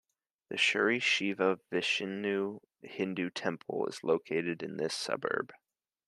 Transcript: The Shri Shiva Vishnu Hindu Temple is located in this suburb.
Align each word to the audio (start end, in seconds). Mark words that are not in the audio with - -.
The 0.49 0.57
Shri 0.57 0.97
Shiva 0.97 1.59
Vishnu 1.69 2.59
Hindu 2.81 3.29
Temple 3.29 3.85
is 3.85 4.03
located 4.03 4.63
in 4.63 4.77
this 4.77 4.95
suburb. 4.95 5.53